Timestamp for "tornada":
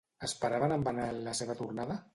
1.63-2.05